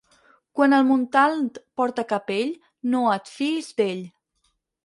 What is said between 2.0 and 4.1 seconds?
capell, no et fiïs d'ell.